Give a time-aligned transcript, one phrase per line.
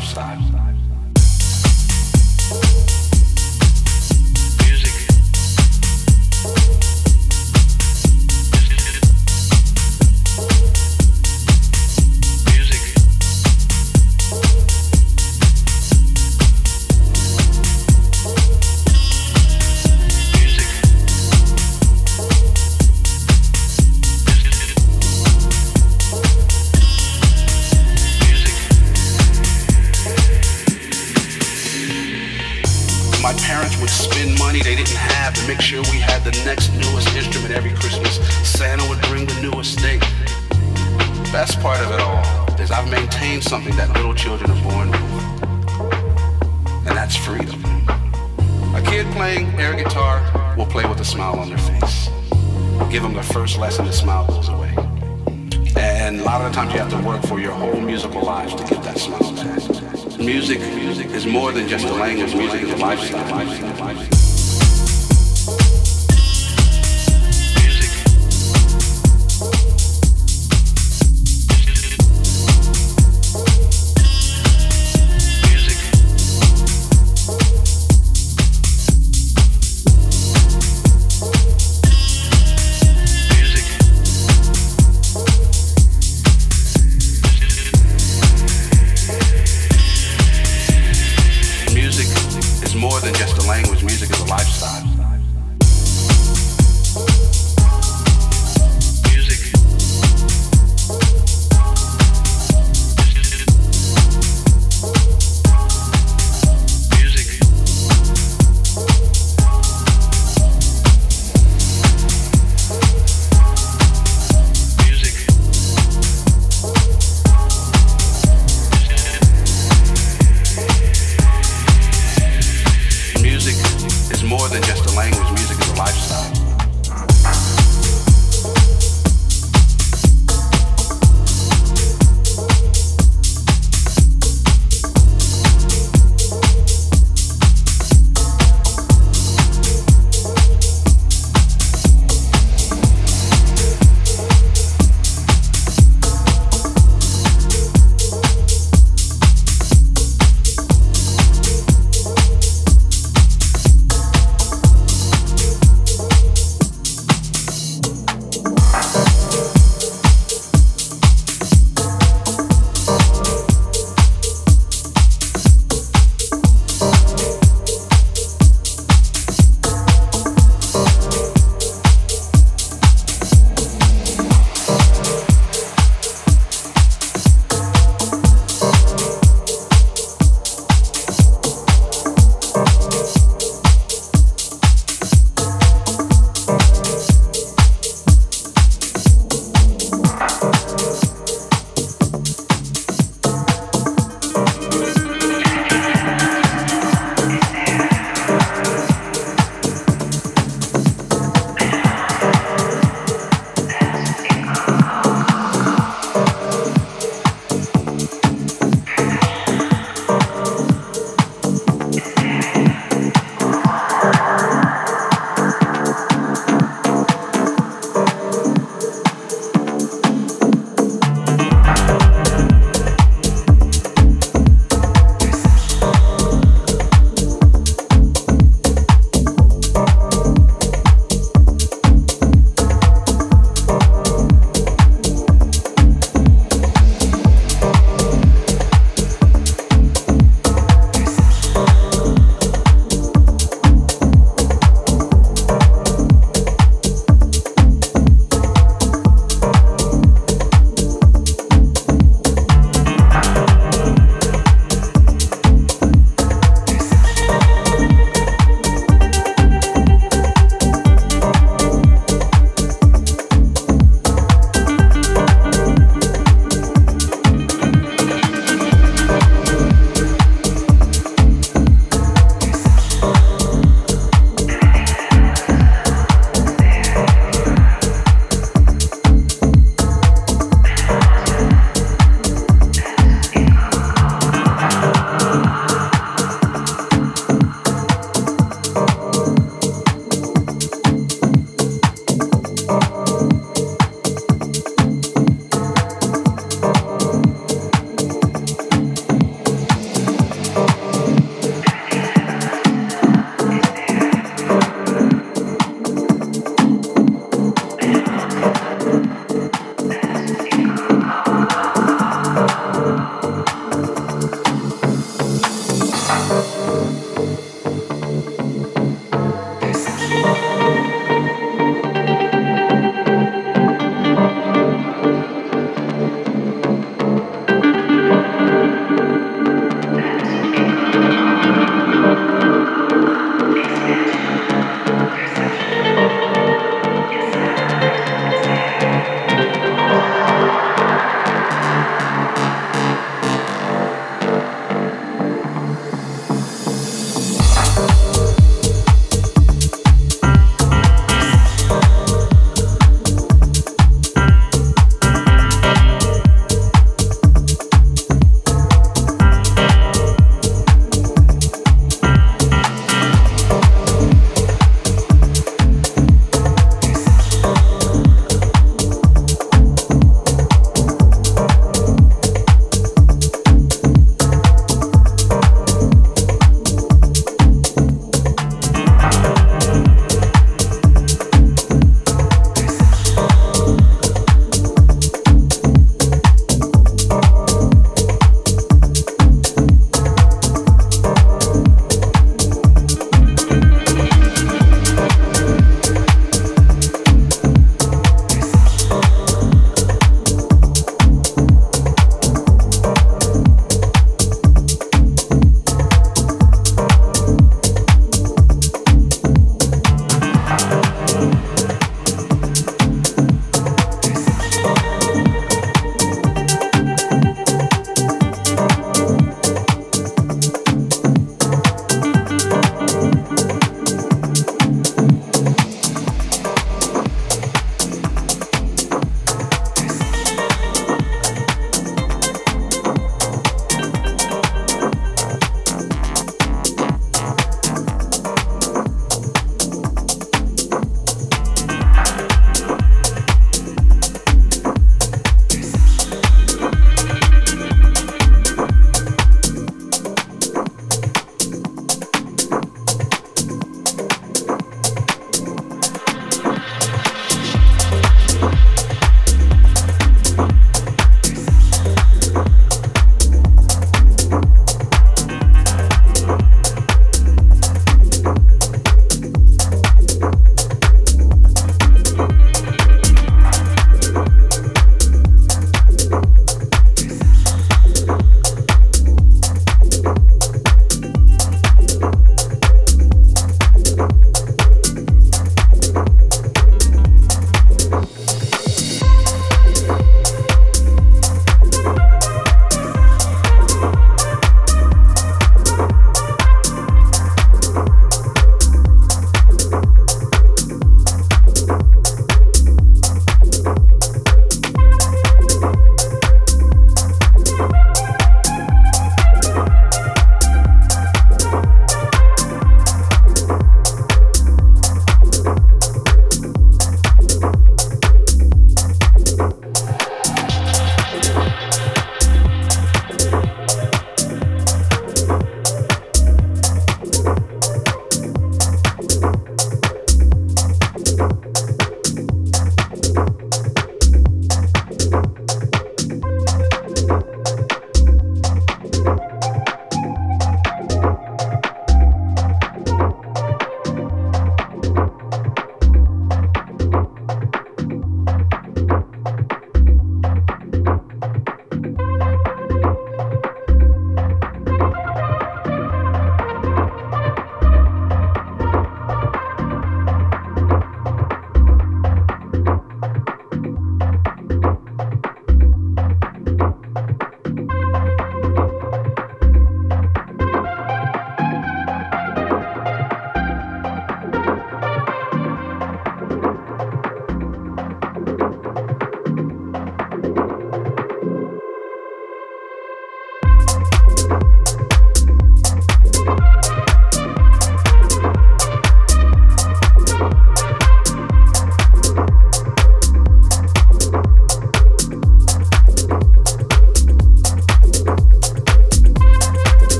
[0.00, 0.49] lifestyle.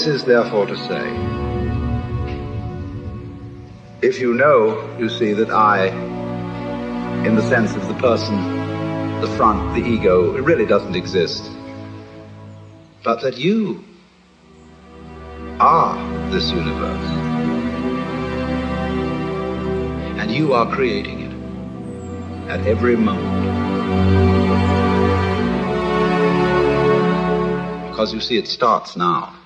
[0.00, 1.10] This is therefore to say,
[4.00, 5.88] if you know, you see, that I,
[7.26, 8.34] in the sense of the person,
[9.20, 11.52] the front, the ego, it really doesn't exist,
[13.04, 13.84] but that you
[15.60, 17.10] are this universe.
[20.18, 23.50] And you are creating it at every moment.
[27.90, 29.36] Because you see, it starts now.